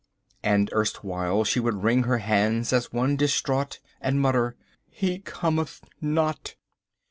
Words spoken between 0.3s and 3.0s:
And erstwhile she would wring her hands as